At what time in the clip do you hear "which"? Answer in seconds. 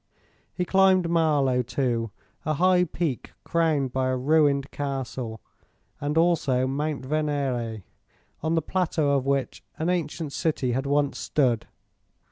9.27-9.63